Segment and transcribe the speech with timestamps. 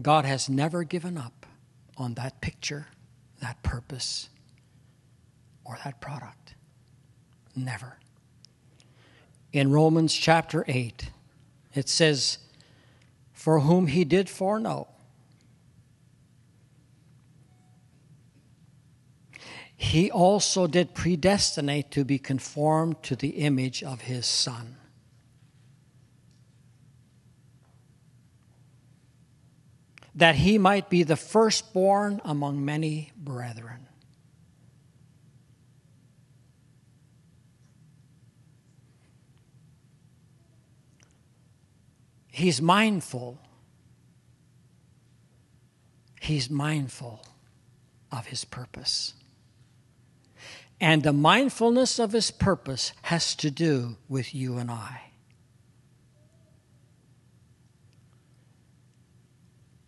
[0.00, 1.46] God has never given up
[1.96, 2.88] on that picture,
[3.40, 4.28] that purpose,
[5.64, 6.54] or that product.
[7.54, 7.98] Never.
[9.52, 11.10] In Romans chapter 8,
[11.74, 12.38] it says,
[13.32, 14.88] For whom he did foreknow,
[19.76, 24.76] he also did predestinate to be conformed to the image of his Son.
[30.14, 33.88] That he might be the firstborn among many brethren.
[42.34, 43.38] He's mindful.
[46.20, 47.24] He's mindful
[48.10, 49.14] of his purpose.
[50.80, 55.03] And the mindfulness of his purpose has to do with you and I.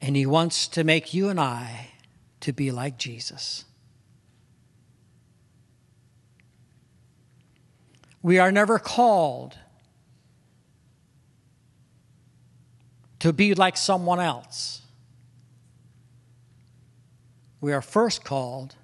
[0.06, 1.88] And he wants to make you and I
[2.38, 3.65] to be like Jesus.
[8.23, 9.59] We are never called
[13.18, 14.82] to be like someone else.
[17.60, 18.76] We are first called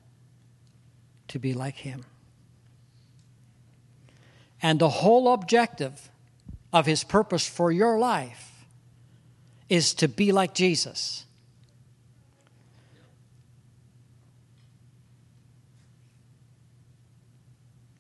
[1.29, 2.05] to be like Him.
[4.61, 6.11] And the whole objective
[6.73, 8.52] of His purpose for your life
[9.73, 11.25] is to be like Jesus.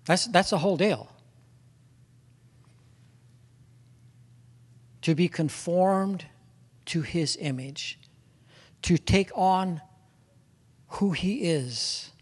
[0.04, 1.08] That's, that's the whole deal.
[5.00, 6.26] To be conformed
[6.86, 7.98] to His image,
[8.82, 9.80] to take on
[10.88, 12.12] who He is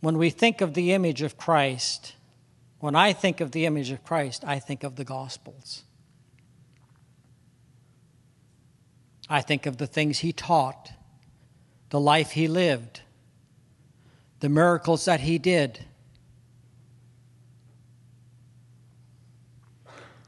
[0.00, 2.14] When we think of the image of Christ,
[2.80, 5.82] when I think of the image of Christ, I think of the Gospels.
[9.28, 10.92] I think of the things he taught,
[11.90, 13.02] the life he lived,
[14.40, 15.84] the miracles that he did,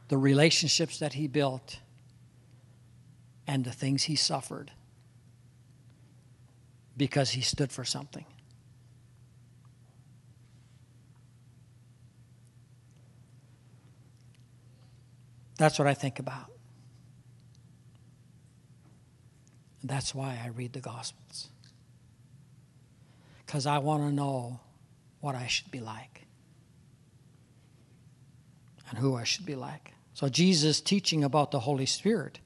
[0.08, 1.78] the relationships that he built,
[3.46, 4.72] and the things he suffered
[6.96, 8.26] because he stood for something.
[15.60, 16.46] That's what I think about.
[19.82, 21.50] And that's why I read the Gospels.
[23.44, 24.60] Because I want to know
[25.20, 26.24] what I should be like
[28.88, 29.92] and who I should be like.
[30.14, 32.38] So, Jesus' teaching about the Holy Spirit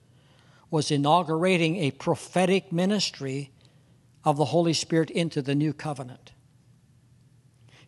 [0.69, 3.53] was inaugurating a prophetic ministry
[4.25, 6.33] of the Holy Spirit into the new covenant.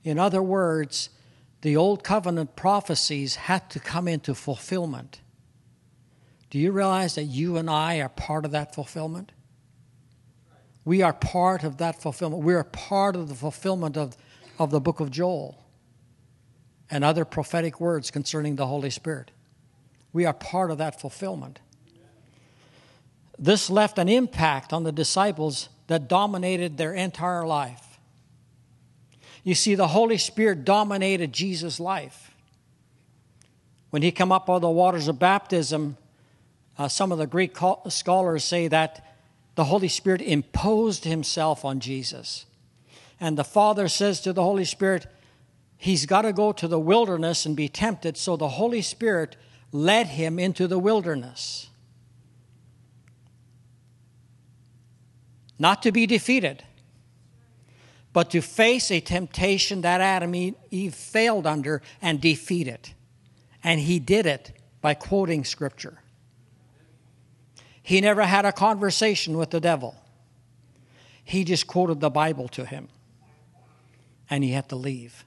[0.04, 1.10] In other words,
[1.66, 5.20] the old covenant prophecies had to come into fulfillment.
[6.48, 9.32] Do you realize that you and I are part of that fulfillment?
[10.84, 12.44] We are part of that fulfillment.
[12.44, 14.16] We are part of the fulfillment of,
[14.60, 15.60] of the book of Joel
[16.88, 19.32] and other prophetic words concerning the Holy Spirit.
[20.12, 21.58] We are part of that fulfillment.
[23.40, 27.85] This left an impact on the disciples that dominated their entire life.
[29.46, 32.32] You see, the Holy Spirit dominated Jesus' life.
[33.90, 35.96] When he came up out of the waters of baptism,
[36.76, 37.56] uh, some of the Greek
[37.88, 39.06] scholars say that
[39.54, 42.46] the Holy Spirit imposed himself on Jesus.
[43.20, 45.06] And the Father says to the Holy Spirit,
[45.76, 48.16] He's got to go to the wilderness and be tempted.
[48.16, 49.36] So the Holy Spirit
[49.70, 51.68] led him into the wilderness.
[55.56, 56.64] Not to be defeated,
[58.16, 62.94] but to face a temptation that Adam and Eve failed under and defeat it.
[63.62, 65.98] And he did it by quoting Scripture.
[67.82, 69.96] He never had a conversation with the devil.
[71.24, 72.88] He just quoted the Bible to him,
[74.30, 75.22] and he had to leave.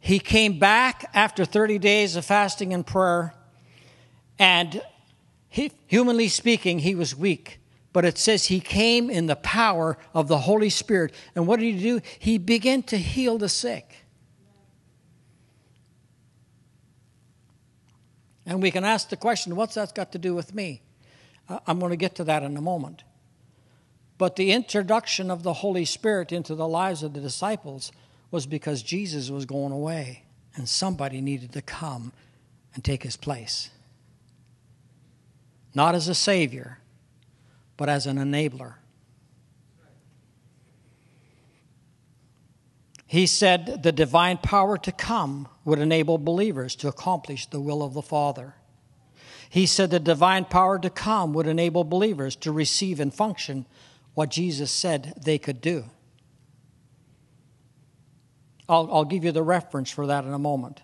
[0.00, 3.32] He came back after 30 days of fasting and prayer,
[4.38, 4.82] and
[5.48, 7.58] he, humanly speaking, he was weak
[7.92, 11.12] but it says he came in the power of the Holy Spirit.
[11.34, 12.00] And what did he do?
[12.18, 13.96] He began to heal the sick.
[18.46, 20.82] And we can ask the question what's that got to do with me?
[21.66, 23.04] I'm going to get to that in a moment.
[24.18, 27.92] But the introduction of the Holy Spirit into the lives of the disciples
[28.30, 30.24] was because Jesus was going away
[30.54, 32.12] and somebody needed to come
[32.74, 33.70] and take his place.
[35.74, 36.78] Not as a Savior,
[37.76, 38.74] but as an enabler.
[43.06, 47.92] He said the divine power to come would enable believers to accomplish the will of
[47.92, 48.54] the Father.
[49.50, 53.66] He said the divine power to come would enable believers to receive and function
[54.14, 55.84] what Jesus said they could do.
[58.66, 60.80] I'll, I'll give you the reference for that in a moment.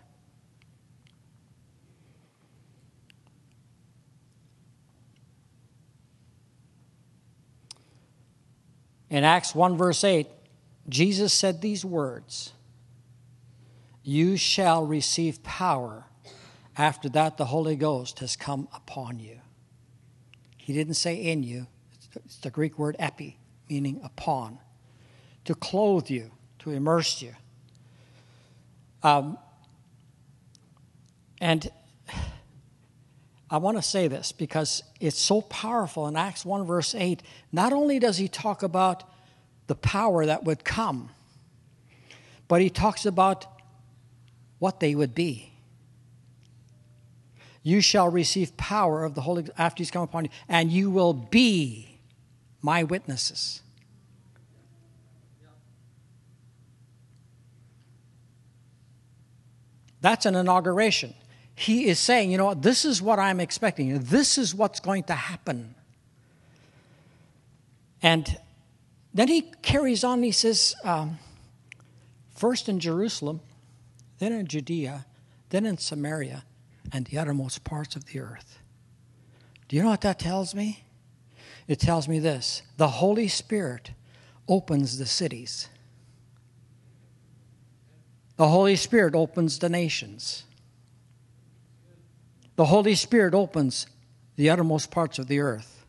[9.10, 10.26] In Acts 1, verse 8,
[10.88, 12.52] Jesus said these words
[14.02, 16.04] You shall receive power.
[16.76, 19.40] After that, the Holy Ghost has come upon you.
[20.56, 21.66] He didn't say in you,
[22.14, 23.38] it's the Greek word epi,
[23.68, 24.58] meaning upon,
[25.44, 26.30] to clothe you,
[26.60, 27.34] to immerse you.
[29.02, 29.38] Um,
[31.40, 31.70] and
[33.50, 37.22] I want to say this because it's so powerful in Acts 1, verse 8.
[37.50, 39.04] Not only does he talk about
[39.68, 41.10] the power that would come,
[42.46, 43.46] but he talks about
[44.58, 45.52] what they would be.
[47.62, 51.12] You shall receive power of the Holy after he's come upon you, and you will
[51.12, 52.00] be
[52.60, 53.62] my witnesses.
[60.00, 61.14] That's an inauguration
[61.58, 63.98] he is saying, you know, this is what I'm expecting.
[63.98, 65.74] This is what's going to happen.
[68.00, 68.38] And
[69.12, 71.18] then he carries on, he says, um,
[72.36, 73.40] first in Jerusalem,
[74.20, 75.04] then in Judea,
[75.50, 76.44] then in Samaria,
[76.92, 78.60] and the uttermost parts of the earth.
[79.66, 80.84] Do you know what that tells me?
[81.66, 83.90] It tells me this the Holy Spirit
[84.46, 85.68] opens the cities,
[88.36, 90.44] the Holy Spirit opens the nations.
[92.58, 93.86] The Holy Spirit opens
[94.34, 95.86] the uttermost parts of the earth.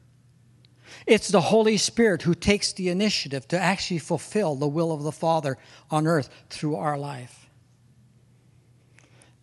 [1.07, 5.11] It's the Holy Spirit who takes the initiative to actually fulfill the will of the
[5.11, 5.57] Father
[5.89, 7.49] on earth through our life.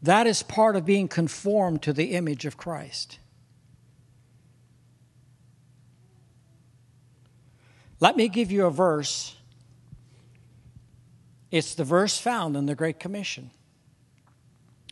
[0.00, 3.18] That is part of being conformed to the image of Christ.
[7.98, 9.34] Let me give you a verse.
[11.50, 13.50] It's the verse found in the Great Commission.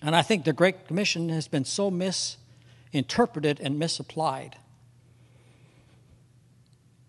[0.05, 4.57] And I think the Great Commission has been so misinterpreted and misapplied.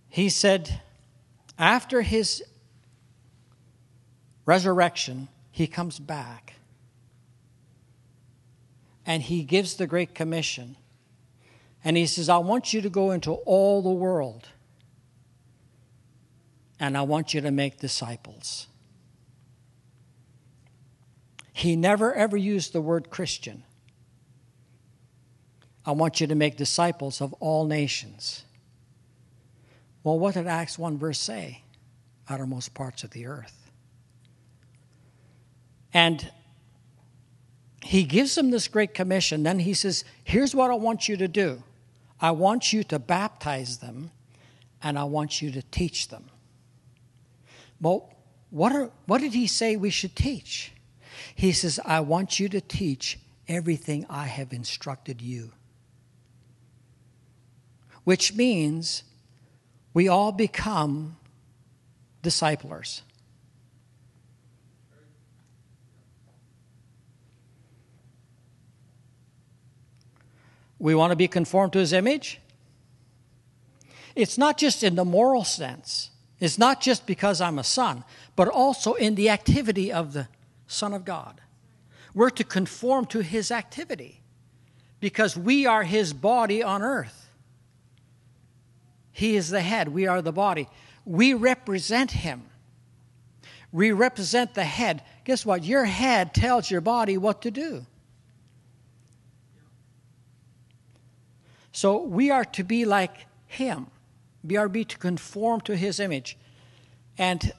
[0.08, 0.80] He said,
[1.60, 2.42] after his
[4.46, 6.54] resurrection, he comes back
[9.06, 10.78] and he gives the Great Commission.
[11.84, 14.48] And he says, I want you to go into all the world
[16.80, 18.68] and I want you to make disciples.
[21.56, 23.64] He never ever used the word Christian.
[25.86, 28.44] I want you to make disciples of all nations.
[30.04, 31.64] Well, what did Acts 1 verse say?
[32.30, 33.72] Outermost parts of the earth.
[35.94, 36.30] And
[37.82, 39.44] he gives them this great commission.
[39.44, 41.64] Then he says, Here's what I want you to do
[42.20, 44.12] I want you to baptize them,
[44.84, 46.26] and I want you to teach them.
[47.80, 48.14] Well,
[48.50, 50.74] what, are, what did he say we should teach?
[51.36, 55.52] He says, I want you to teach everything I have instructed you.
[58.06, 59.04] Which means
[59.94, 61.18] we all become
[62.22, 63.02] disciplers.
[70.80, 72.40] We want to be conformed to his image.
[74.16, 78.04] It's not just in the moral sense, it's not just because I'm a son,
[78.36, 80.28] but also in the activity of the
[80.68, 81.42] Son of God.
[82.14, 84.22] We're to conform to his activity
[85.00, 87.30] because we are his body on earth.
[89.12, 90.68] He is the head, we are the body.
[91.06, 92.44] We represent him.
[93.72, 95.04] We represent the head.
[95.26, 95.64] Guess what?
[95.64, 97.86] Your head tells your body what to do.
[101.72, 103.88] So we are to be like him.
[104.44, 106.38] We are to conform to his image.
[107.18, 107.52] And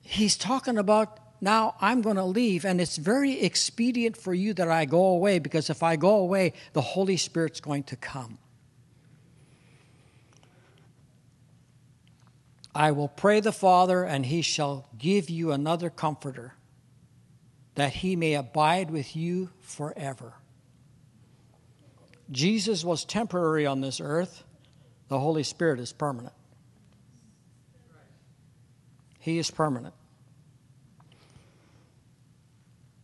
[0.00, 4.68] he's talking about now I'm going to leave, and it's very expedient for you that
[4.68, 8.38] I go away because if I go away, the Holy Spirit's going to come.
[12.74, 16.54] I will pray the Father, and he shall give you another comforter,
[17.74, 20.34] that he may abide with you forever.
[22.30, 24.44] Jesus was temporary on this earth,
[25.08, 26.34] the Holy Spirit is permanent.
[29.18, 29.94] He is permanent.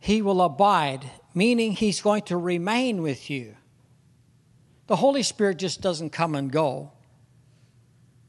[0.04, 3.56] He will abide, meaning He's going to remain with you.
[4.86, 6.92] The Holy Spirit just doesn't come and go.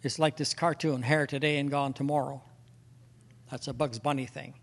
[0.01, 2.41] It's like this cartoon, hair today and gone tomorrow.
[3.51, 4.53] That's a Bugs Bunny thing.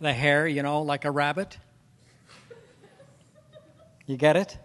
[0.00, 1.56] the hair, you know, like a rabbit.
[4.06, 4.58] You get it?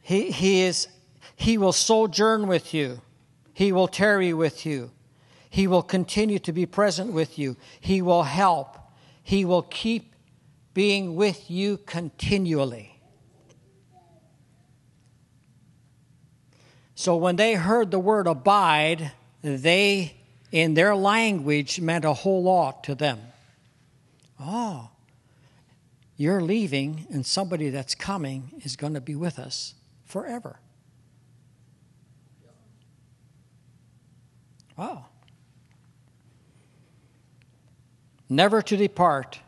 [0.00, 0.88] He, he, is,
[1.36, 3.02] he will sojourn with you.
[3.52, 4.90] He will tarry with you.
[5.54, 7.56] He will continue to be present with you.
[7.80, 8.76] He will help.
[9.22, 10.12] He will keep
[10.74, 12.98] being with you continually.
[16.96, 20.16] So when they heard the word abide, they,
[20.50, 23.20] in their language, meant a whole lot to them.
[24.40, 24.90] Oh,
[26.16, 30.58] you're leaving, and somebody that's coming is going to be with us forever.
[34.76, 35.10] Wow.
[38.28, 39.40] Never to depart,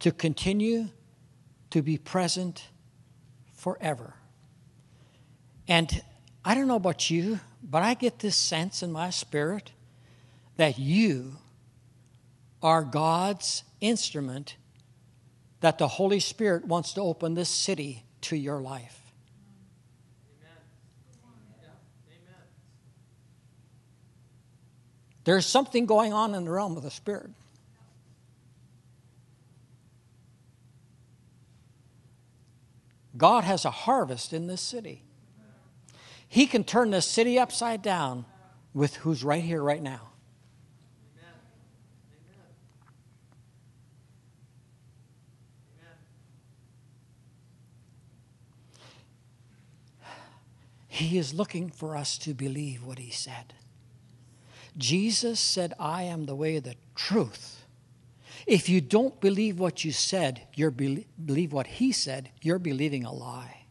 [0.00, 0.88] to continue
[1.70, 2.68] to be present
[3.54, 4.14] forever.
[5.68, 6.02] And
[6.44, 9.72] I don't know about you, but I get this sense in my spirit
[10.56, 11.36] that you
[12.62, 14.56] are God's instrument
[15.60, 19.01] that the Holy Spirit wants to open this city to your life.
[25.24, 27.30] There's something going on in the realm of the Spirit.
[33.16, 35.02] God has a harvest in this city.
[36.26, 38.24] He can turn this city upside down
[38.74, 40.08] with who's right here, right now.
[50.88, 53.54] He is looking for us to believe what he said.
[54.76, 57.64] Jesus said, I am the way, the truth.
[58.46, 63.04] If you don't believe what you said, you be- believe what he said, you're believing
[63.04, 63.66] a lie.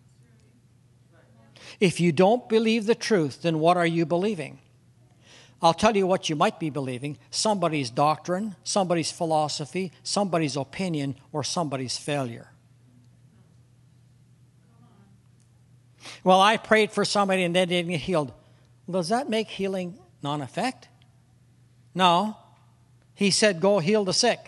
[1.80, 4.60] If you don't believe the truth, then what are you believing?
[5.62, 11.44] I'll tell you what you might be believing somebody's doctrine, somebody's philosophy, somebody's opinion, or
[11.44, 12.52] somebody's failure.
[16.24, 18.34] Well, I prayed for somebody and they didn't get healed.
[18.90, 20.88] Does that make healing non effect?
[21.94, 22.38] No.
[23.14, 24.40] He said, Go heal the sick.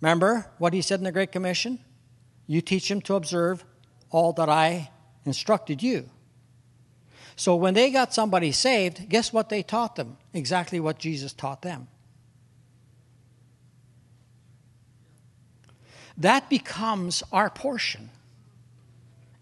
[0.00, 1.78] Remember what he said in the Great Commission?
[2.46, 3.64] You teach them to observe
[4.10, 4.90] all that I
[5.24, 6.08] instructed you.
[7.36, 10.18] So when they got somebody saved, guess what they taught them?
[10.34, 11.88] Exactly what Jesus taught them.
[16.16, 18.10] That becomes our portion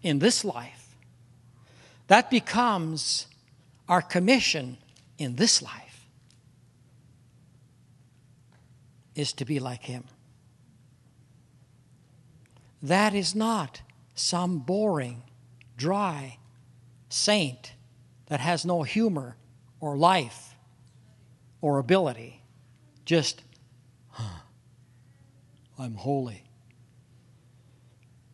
[0.01, 0.95] in this life.
[2.07, 3.27] That becomes
[3.89, 4.77] our commission
[5.17, 5.90] in this life
[9.15, 10.05] is to be like him.
[12.81, 13.81] That is not
[14.15, 15.23] some boring
[15.77, 16.37] dry
[17.09, 17.73] saint
[18.27, 19.35] that has no humor
[19.79, 20.55] or life
[21.59, 22.43] or ability.
[23.05, 23.43] Just,
[24.09, 24.41] huh,
[25.77, 26.43] I'm holy.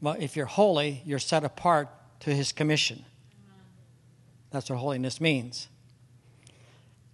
[0.02, 1.90] Well, if you're holy, you're set apart
[2.22, 3.06] to his commission.
[4.52, 5.68] That's what holiness means.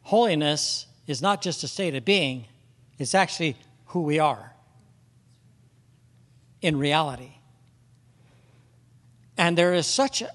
[0.04, 2.46] Holiness is not just a state of being,
[2.98, 3.56] it's actually
[3.88, 4.54] who we are
[6.62, 7.32] in reality.
[9.38, 10.30] And there is such, a,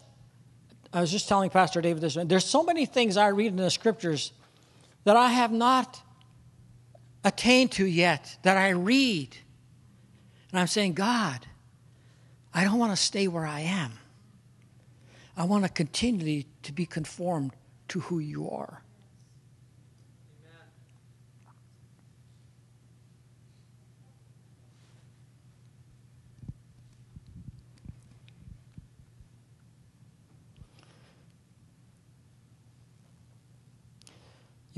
[0.93, 3.71] I was just telling Pastor David this, there's so many things I read in the
[3.71, 4.33] scriptures
[5.05, 6.01] that I have not
[7.25, 9.37] attained to yet, that I read.
[10.51, 11.47] And I'm saying, God,
[12.53, 13.93] I don't want to stay where I am.
[15.37, 17.53] I want to continually to be conformed
[17.89, 18.83] to who you are.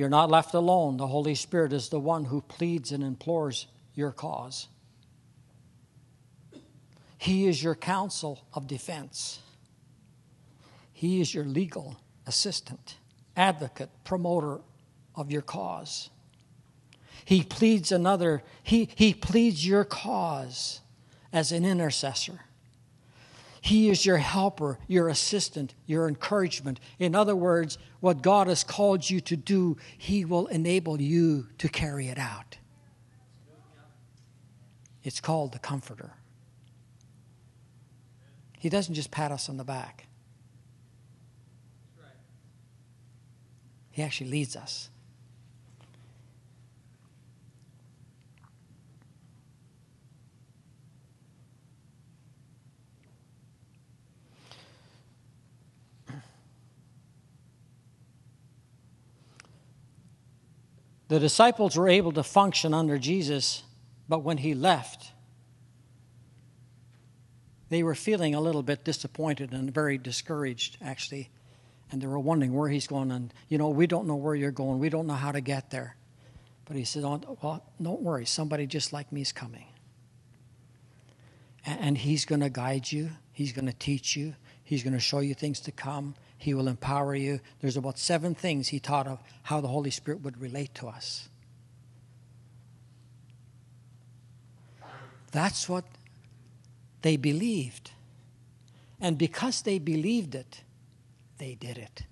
[0.00, 0.96] You're not left alone.
[0.96, 4.68] The Holy Spirit is the one who pleads and implores your cause.
[7.18, 9.40] He is your counsel of defense.
[10.94, 12.96] He is your legal assistant,
[13.36, 14.62] advocate, promoter
[15.14, 16.08] of your cause.
[17.26, 20.80] He pleads another, he, he pleads your cause
[21.30, 22.40] as an intercessor.
[23.60, 26.80] He is your helper, your assistant, your encouragement.
[26.98, 31.68] In other words, what God has called you to do, He will enable you to
[31.68, 32.56] carry it out.
[35.02, 36.12] It's called the Comforter.
[38.58, 40.06] He doesn't just pat us on the back,
[43.90, 44.89] He actually leads us.
[61.10, 63.64] The disciples were able to function under Jesus,
[64.08, 65.10] but when he left,
[67.68, 71.28] they were feeling a little bit disappointed and very discouraged, actually.
[71.90, 73.10] And they were wondering where he's going.
[73.10, 74.78] And, you know, we don't know where you're going.
[74.78, 75.96] We don't know how to get there.
[76.64, 78.24] But he said, oh, Well, don't worry.
[78.24, 79.66] Somebody just like me is coming.
[81.66, 85.18] And he's going to guide you, he's going to teach you, he's going to show
[85.18, 86.14] you things to come.
[86.40, 87.40] He will empower you.
[87.60, 91.28] There's about seven things he taught of how the Holy Spirit would relate to us.
[95.32, 95.84] That's what
[97.02, 97.90] they believed.
[99.02, 100.62] And because they believed it,
[101.36, 102.04] they did it.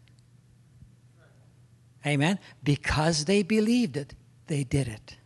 [2.07, 2.39] Amen?
[2.63, 4.15] Because they believed it,
[4.47, 5.17] they did it.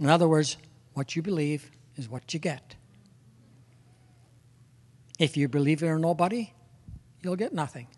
[0.00, 0.56] In other words,
[0.94, 2.74] what you believe is what you get.
[5.20, 6.50] If you believe in nobody,
[7.26, 7.88] you'll get nothing.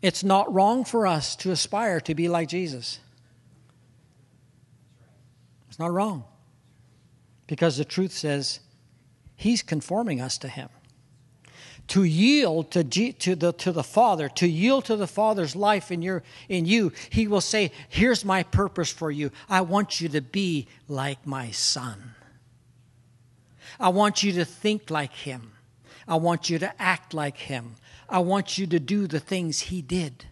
[0.00, 3.00] It's not wrong for us to aspire to be like Jesus.
[5.68, 6.24] It's not wrong.
[7.46, 8.60] Because the truth says
[9.36, 10.70] he's conforming us to him.
[11.88, 15.92] To yield to, G, to, the, to the Father, to yield to the Father's life
[15.92, 19.30] in, your, in you, he will say, Here's my purpose for you.
[19.50, 22.14] I want you to be like my Son.
[23.78, 25.52] I want you to think like him.
[26.06, 27.76] I want you to act like him.
[28.08, 30.26] I want you to do the things he did.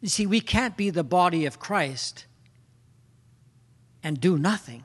[0.00, 2.24] You see, we can't be the body of Christ
[4.02, 4.84] and do nothing.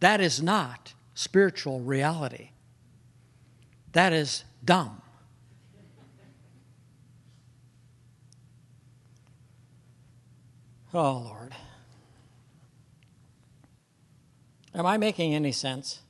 [0.00, 2.50] That is not spiritual reality.
[3.92, 5.00] That is dumb.
[10.92, 11.54] Oh, Lord.
[14.74, 16.00] Am I making any sense?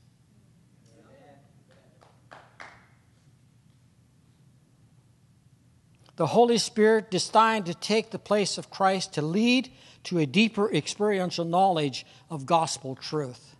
[6.16, 9.70] The Holy Spirit designed to take the place of Christ to lead
[10.04, 13.56] to a deeper experiential knowledge of gospel truth.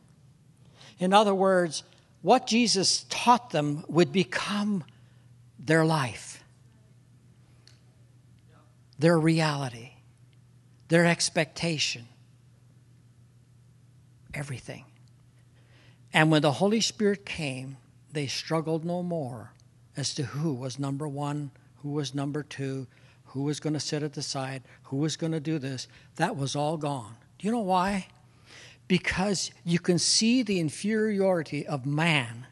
[0.98, 1.82] In other words,
[2.22, 4.84] what Jesus taught them would become
[5.58, 6.44] their life,
[8.98, 9.90] their reality,
[10.88, 12.06] their expectation,
[14.32, 14.84] everything.
[16.12, 17.78] And when the Holy Spirit came,
[18.12, 19.52] they struggled no more
[19.96, 21.50] as to who was number one
[21.84, 22.86] who was number two,
[23.26, 25.86] who was going to sit at the side, who was going to do this.
[26.16, 27.14] That was all gone.
[27.38, 28.06] Do you know why?
[28.88, 32.46] Because you can see the inferiority of man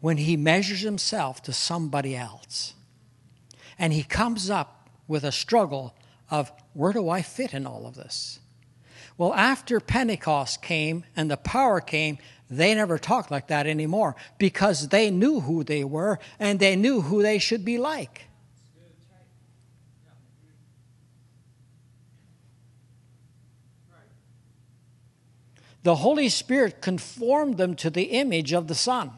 [0.00, 2.74] when he measures himself to somebody else.
[3.78, 5.94] And he comes up with a struggle
[6.28, 8.40] of where do I fit in all of this?
[9.16, 12.18] Well, after Pentecost came and the power came,
[12.50, 17.02] they never talked like that anymore because they knew who they were and they knew
[17.02, 18.26] who they should be like.
[25.82, 29.10] The Holy Spirit conformed them to the image of the Son.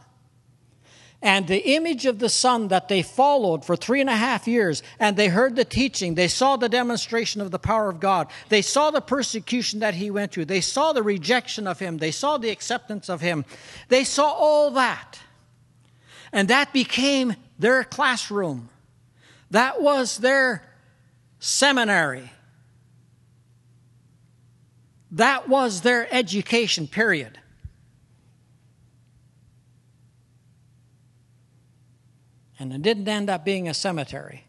[1.25, 4.83] And the image of the Son that they followed for three and a half years,
[5.01, 8.61] and they heard the teaching, they saw the demonstration of the power of God, they
[8.61, 12.37] saw the persecution that he went through, they saw the rejection of him, they saw
[12.37, 13.47] the acceptance of him,
[13.89, 15.19] they saw all that.
[16.31, 18.69] And that became their classroom,
[19.51, 20.63] that was their
[21.39, 22.31] seminary.
[25.15, 27.39] That was their education, period.
[32.59, 34.45] And it didn't end up being a cemetery.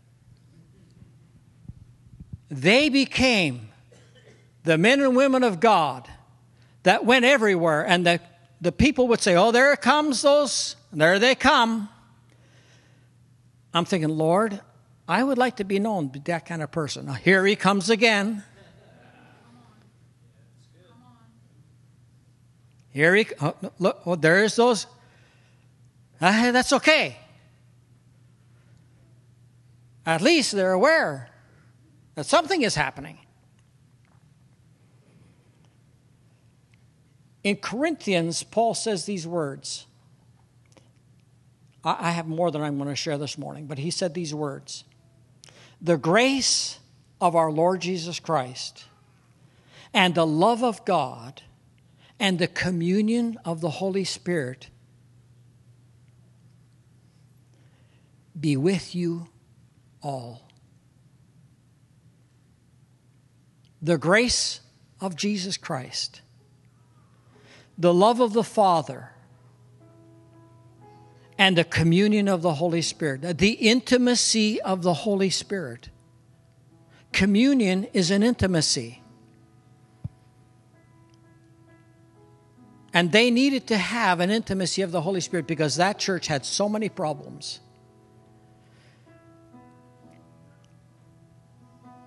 [2.49, 3.69] They became
[4.63, 6.08] the men and women of God
[6.82, 8.19] that went everywhere, and the,
[8.60, 11.89] the people would say, Oh, there comes those, there they come.
[13.71, 14.62] I'm thinking, Lord,
[15.08, 17.06] I would like to be known that kind of person.
[17.06, 18.43] Now, here he comes again.
[22.95, 24.88] Here he, oh, look, oh, there's those.
[26.21, 27.17] Uh, that's okay.
[30.05, 31.29] At least they're aware
[32.15, 33.17] that something is happening.
[37.43, 39.88] In Corinthians, Paul says these words.
[41.84, 44.86] I have more than I'm going to share this morning, but he said these words
[45.81, 46.79] The grace
[47.19, 48.86] of our Lord Jesus Christ
[49.93, 51.41] and the love of God
[52.19, 54.69] and the communion of the Holy Spirit
[58.39, 59.28] be with you
[60.01, 60.49] all.
[63.82, 64.62] The grace
[64.99, 66.21] of Jesus Christ,
[67.78, 69.12] the love of the Father,
[71.38, 75.89] and the communion of the Holy Spirit, the intimacy of the Holy Spirit.
[77.12, 79.01] Communion is an intimacy.
[82.95, 86.45] And they needed to have an intimacy of the Holy Spirit because that church had
[86.45, 87.60] so many problems.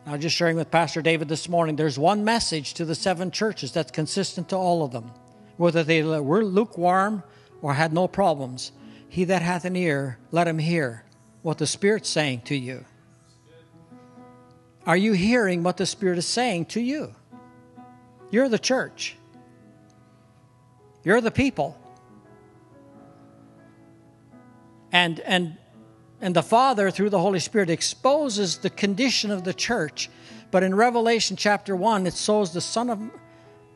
[0.07, 1.77] I was just sharing with Pastor David this morning.
[1.77, 5.11] There's one message to the seven churches that's consistent to all of them,
[5.59, 7.23] whether they were lukewarm
[7.61, 8.73] or had no problems.
[9.11, 11.05] He that hath an ear, let him hear
[11.43, 12.87] what the Spirit's saying to you.
[14.87, 17.15] Are you hearing what the Spirit is saying to you?
[18.31, 19.18] You're the church.
[21.09, 21.75] You're the people.
[24.93, 25.57] And and
[26.21, 30.11] and the Father through the Holy Spirit exposes the condition of the church.
[30.51, 33.01] But in Revelation chapter 1 it shows the Son of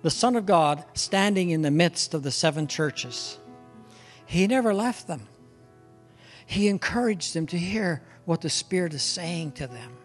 [0.03, 3.39] the Son of God standing in the midst of the seven churches.
[4.27, 5.27] He never left them.
[6.45, 9.97] He encouraged them to hear what the Spirit is saying to them.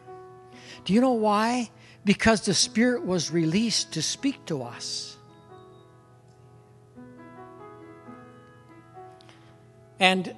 [0.86, 1.72] Do you know why?
[2.06, 5.17] Because the Spirit was released to speak to us.
[10.00, 10.34] And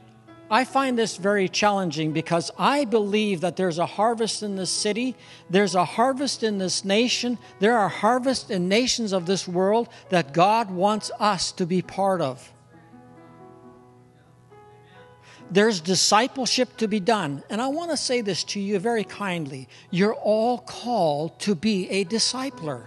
[0.52, 5.16] I find this very challenging because I believe that there's a harvest in this city,
[5.50, 10.34] there's a harvest in this nation, there are harvests in nations of this world that
[10.34, 12.52] God wants us to be part of.
[15.52, 17.44] There's discipleship to be done.
[17.50, 19.68] And I want to say this to you very kindly.
[19.90, 22.86] You're all called to be a discipler.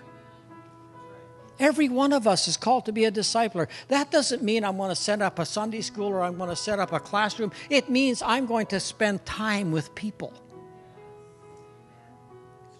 [1.63, 3.69] Every one of us is called to be a discipler.
[3.87, 6.57] That doesn't mean I'm going to set up a Sunday school or I'm going to
[6.57, 7.53] set up a classroom.
[7.71, 10.33] It means I'm going to spend time with people.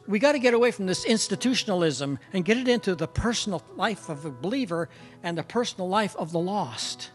[0.09, 4.09] We got to get away from this institutionalism and get it into the personal life
[4.09, 4.89] of a believer
[5.23, 7.13] and the personal life of the lost.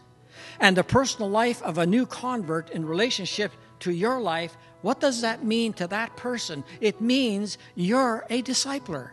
[0.60, 4.56] And the personal life of a new convert in relationship to your life.
[4.80, 6.64] What does that mean to that person?
[6.80, 9.10] It means you're a discipler.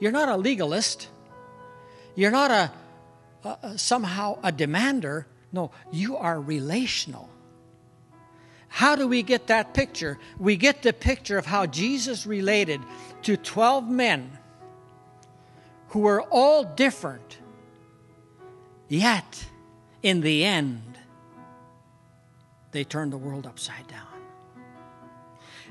[0.00, 1.08] You're not a legalist.
[2.18, 2.72] You're not a,
[3.44, 5.28] a, somehow a demander.
[5.52, 7.30] No, you are relational.
[8.66, 10.18] How do we get that picture?
[10.36, 12.80] We get the picture of how Jesus related
[13.22, 14.36] to 12 men
[15.90, 17.38] who were all different,
[18.88, 19.46] yet
[20.02, 20.98] in the end,
[22.72, 24.08] they turned the world upside down.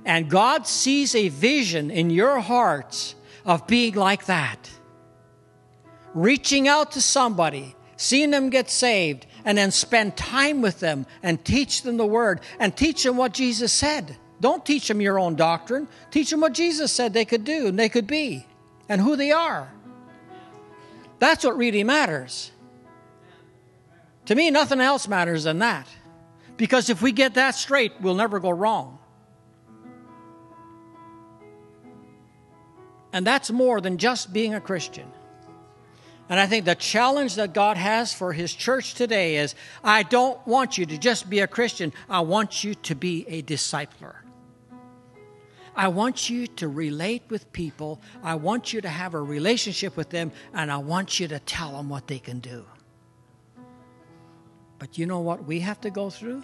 [0.05, 4.69] And God sees a vision in your hearts of being like that
[6.17, 11.43] reaching out to somebody, seeing them get saved, and then spend time with them and
[11.45, 14.17] teach them the word and teach them what Jesus said.
[14.41, 15.87] Don't teach them your own doctrine.
[16.11, 18.45] Teach them what Jesus said they could do and they could be
[18.89, 19.71] and who they are.
[21.19, 22.51] That's what really matters.
[24.25, 25.87] To me, nothing else matters than that.
[26.57, 28.99] Because if we get that straight, we'll never go wrong.
[33.13, 35.11] And that's more than just being a Christian.
[36.29, 40.45] And I think the challenge that God has for His church today is I don't
[40.45, 44.15] want you to just be a Christian, I want you to be a discipler.
[45.75, 50.09] I want you to relate with people, I want you to have a relationship with
[50.09, 52.65] them, and I want you to tell them what they can do.
[54.79, 56.43] But you know what we have to go through?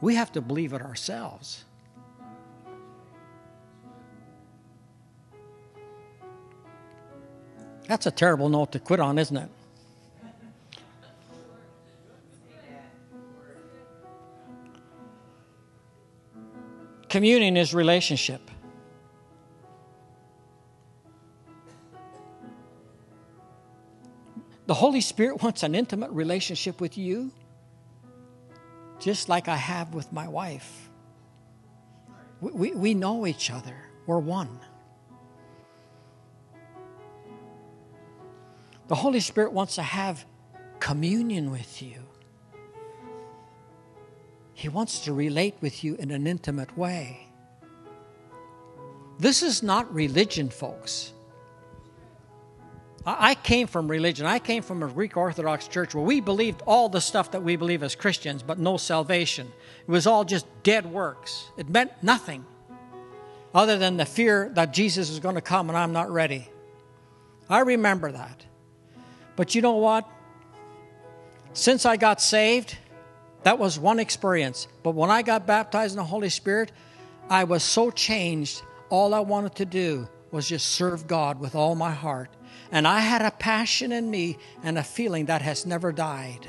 [0.00, 1.64] We have to believe it ourselves.
[7.86, 9.48] That's a terrible note to quit on, isn't it?
[17.08, 18.50] Communion is relationship.
[24.66, 27.30] The Holy Spirit wants an intimate relationship with you,
[28.98, 30.90] just like I have with my wife.
[32.40, 34.58] We, we, we know each other, we're one.
[38.88, 40.24] The Holy Spirit wants to have
[40.78, 42.00] communion with you.
[44.52, 47.26] He wants to relate with you in an intimate way.
[49.18, 51.12] This is not religion, folks.
[53.06, 54.24] I came from religion.
[54.24, 57.56] I came from a Greek Orthodox church where we believed all the stuff that we
[57.56, 59.52] believe as Christians, but no salvation.
[59.86, 61.50] It was all just dead works.
[61.58, 62.46] It meant nothing
[63.54, 66.48] other than the fear that Jesus is going to come and I'm not ready.
[67.48, 68.46] I remember that.
[69.36, 70.08] But you know what?
[71.52, 72.76] Since I got saved,
[73.44, 74.68] that was one experience.
[74.82, 76.72] But when I got baptized in the Holy Spirit,
[77.28, 78.62] I was so changed.
[78.90, 82.30] All I wanted to do was just serve God with all my heart.
[82.72, 86.48] And I had a passion in me and a feeling that has never died.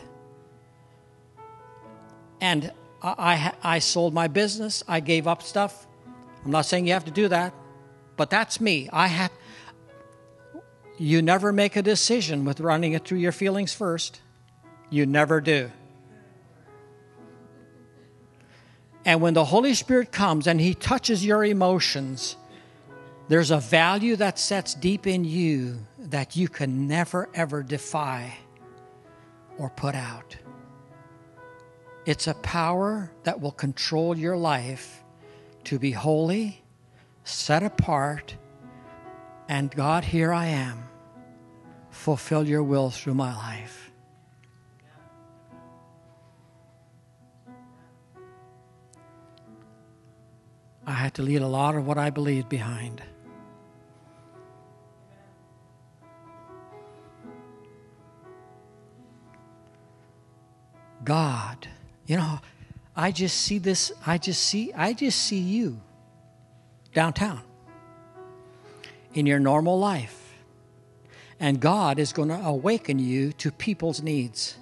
[2.42, 2.72] and
[3.02, 4.84] I, I, I sold my business.
[4.88, 5.88] I gave up stuff.
[6.44, 7.54] I'm not saying you have to do that,
[8.18, 8.90] but that's me.
[8.92, 9.32] I had.
[10.98, 14.22] You never make a decision with running it through your feelings first.
[14.90, 15.72] You never do.
[19.04, 22.38] And when the Holy Spirit comes and He touches your emotions,
[23.28, 28.38] there's a value that sets deep in you that you can never, ever defy
[29.58, 30.38] or put out.
[32.06, 35.04] It's a power that will control your life
[35.66, 36.64] to be holy,
[37.24, 38.36] set apart,
[39.48, 40.84] and God, here I am.
[41.90, 43.92] Fulfill your will through my life.
[50.88, 53.02] I had to leave a lot of what I believed behind.
[61.04, 61.68] God.
[62.06, 62.40] You know,
[62.96, 65.82] I just see this, I just see, I just see you
[66.94, 67.42] downtown
[69.16, 70.22] in your normal life.
[71.40, 74.58] And God is going to awaken you to people's needs.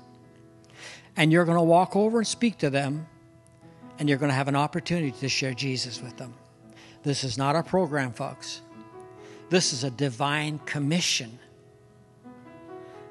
[1.17, 3.07] And you're going to walk over and speak to them,
[3.99, 6.33] and you're going to have an opportunity to share Jesus with them.
[7.03, 8.61] This is not a program, folks.
[9.49, 11.37] This is a divine commission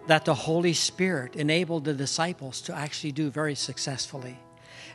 [0.07, 4.38] that the Holy Spirit enabled the disciples to actually do very successfully.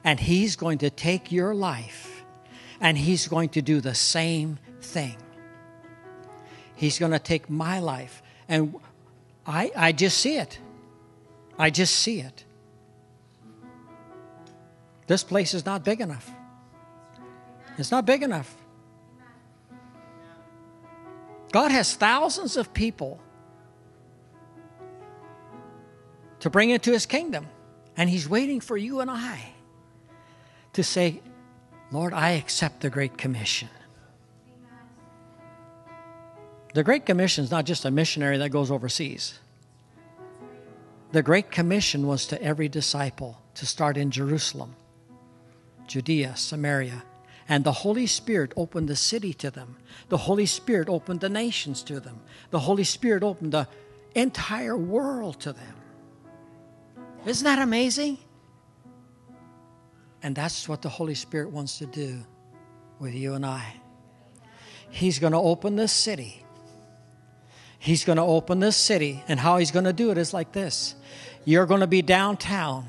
[0.03, 2.23] And He's going to take your life
[2.81, 5.15] and He's going to do the same thing.
[6.77, 8.21] He's going to take my life.
[8.47, 8.75] And
[9.45, 10.59] I, I just see it.
[11.57, 12.45] I just see it.
[15.07, 16.29] This place is not big enough.
[17.79, 18.55] It's not big enough.
[21.51, 23.19] God has thousands of people
[26.41, 27.47] to bring into his kingdom.
[27.95, 29.39] And he's waiting for you and I
[30.73, 31.21] to say,
[31.91, 33.69] Lord, I accept the Great Commission.
[36.77, 39.39] The Great Commission is not just a missionary that goes overseas.
[41.11, 44.75] The Great Commission was to every disciple to start in Jerusalem,
[45.87, 47.03] Judea, Samaria.
[47.49, 49.77] And the Holy Spirit opened the city to them.
[50.09, 52.19] The Holy Spirit opened the nations to them.
[52.51, 53.67] The Holy Spirit opened the
[54.13, 55.75] entire world to them.
[57.25, 58.19] Isn't that amazing?
[60.21, 62.23] And that's what the Holy Spirit wants to do
[62.99, 63.65] with you and I.
[64.91, 66.43] He's going to open this city.
[67.79, 69.23] He's going to open this city.
[69.27, 70.95] And how he's going to do it is like this
[71.45, 72.87] you're going to be downtown,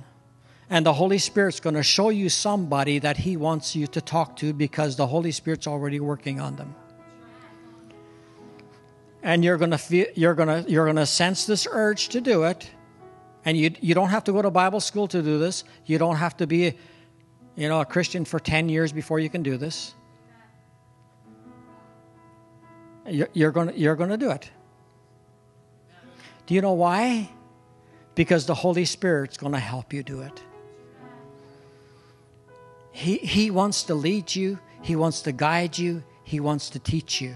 [0.68, 4.36] and the Holy Spirit's going to show you somebody that he wants you to talk
[4.36, 6.74] to because the Holy Spirit's already working on them.
[9.22, 12.20] And you're going to feel, you're going to you're going to sense this urge to
[12.20, 12.70] do it
[13.48, 15.64] and you, you don't have to go to Bible school to do this.
[15.86, 16.74] You don't have to be,
[17.56, 19.94] you know, a Christian for 10 years before you can do this.
[23.06, 24.50] You're, you're going you're going to do it.
[26.48, 27.28] Do you know why?
[28.14, 30.42] Because the Holy Spirit's going to help you do it.
[32.90, 37.20] He, he wants to lead you, He wants to guide you, He wants to teach
[37.20, 37.34] you.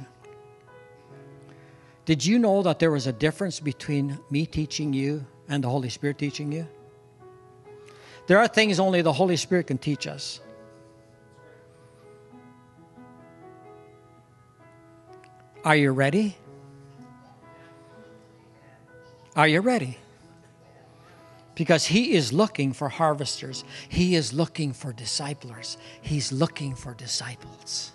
[2.06, 5.90] Did you know that there was a difference between me teaching you and the Holy
[5.90, 6.66] Spirit teaching you?
[8.28, 10.40] There are things only the Holy Spirit can teach us.
[15.66, 16.38] Are you ready?
[19.34, 19.98] Are you ready?
[21.54, 23.64] Because he is looking for harvesters.
[23.88, 25.76] He is looking for disciplers.
[26.00, 27.92] He's looking for disciples.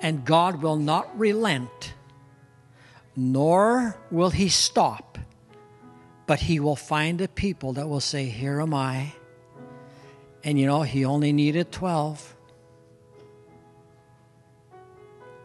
[0.00, 1.94] And God will not relent,
[3.16, 5.14] nor will he stop
[6.26, 9.12] but he will find a people that will say, Here am I.
[10.42, 12.36] And you know, he only needed 12.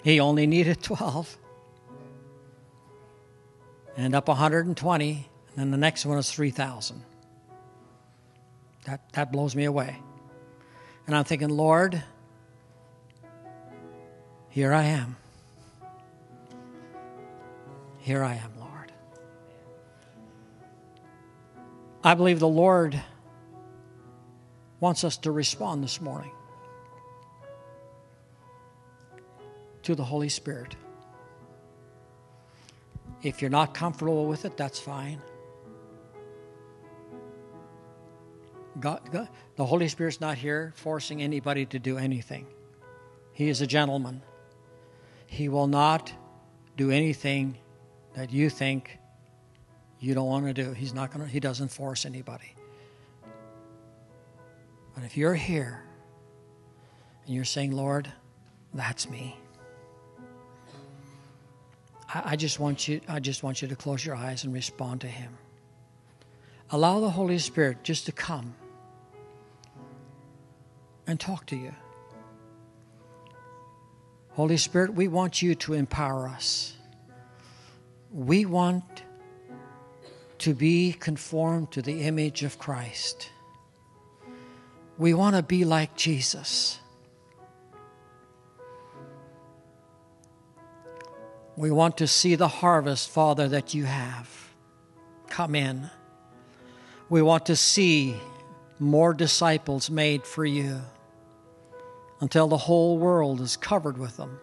[0.03, 1.37] He only needed 12.
[3.99, 7.03] And up 120, and then the next one is 3,000.
[8.85, 9.97] That, that blows me away.
[11.05, 12.01] And I'm thinking, Lord,
[14.47, 15.17] here I am.
[17.97, 18.93] Here I am, Lord.
[22.01, 22.97] I believe the Lord
[24.79, 26.31] wants us to respond this morning
[29.83, 30.77] to the Holy Spirit.
[33.21, 35.21] If you're not comfortable with it, that's fine.
[38.79, 42.47] God, God, the Holy Spirit's not here forcing anybody to do anything.
[43.33, 44.21] He is a gentleman.
[45.25, 46.13] He will not
[46.77, 47.57] do anything
[48.13, 48.97] that you think
[49.99, 50.71] you don't want to do.
[50.71, 52.55] He's not going to, he doesn't force anybody.
[54.95, 55.83] But if you're here
[57.25, 58.11] and you're saying, Lord,
[58.73, 59.37] that's me.
[62.13, 65.01] I, I just want you I just want you to close your eyes and respond
[65.01, 65.37] to him.
[66.71, 68.53] Allow the Holy Spirit just to come
[71.07, 71.73] and talk to you.
[74.33, 76.75] Holy Spirit, we want you to empower us.
[78.11, 79.03] We want
[80.39, 83.31] to be conformed to the image of Christ.
[84.97, 86.79] We want to be like Jesus.
[91.59, 94.29] We want to see the harvest, Father, that you have
[95.27, 95.89] come in.
[97.09, 98.15] We want to see
[98.79, 100.79] more disciples made for you
[102.21, 104.39] until the whole world is covered with them.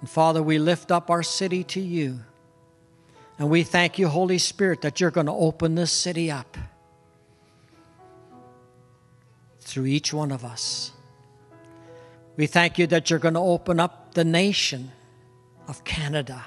[0.00, 2.20] And Father, we lift up our city to you.
[3.38, 6.56] And we thank you, Holy Spirit, that you're going to open this city up
[9.60, 10.92] through each one of us.
[12.38, 14.92] We thank you that you're going to open up the nation
[15.68, 16.44] of Canada,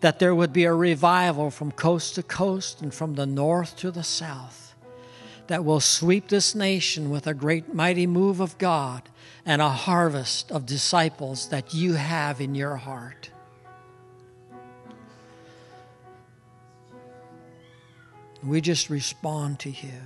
[0.00, 3.90] that there would be a revival from coast to coast and from the north to
[3.90, 4.68] the south
[5.48, 9.02] that will sweep this nation with a great mighty move of God
[9.44, 13.30] and a harvest of disciples that you have in your heart.
[18.42, 20.00] We just respond to you.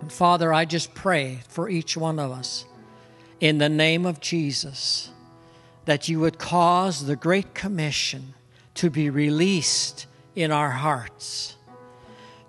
[0.00, 2.64] And Father, I just pray for each one of us
[3.40, 5.10] in the name of Jesus
[5.88, 8.34] that you would cause the Great Commission
[8.74, 11.56] to be released in our hearts,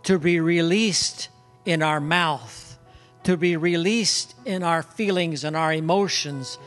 [0.03, 1.29] to be released
[1.63, 2.77] in our mouth,
[3.23, 6.57] to be released in our feelings and our emotions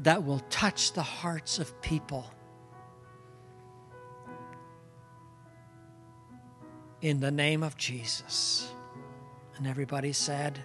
[0.00, 2.30] that will touch the hearts of people.
[7.00, 8.72] in the name of Jesus.
[9.56, 10.58] And everybody said,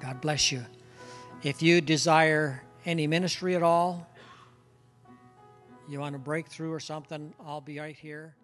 [0.00, 0.64] God bless you.
[1.42, 4.08] If you desire any ministry at all,
[5.90, 8.34] you want a breakthrough or something, I'll be right here.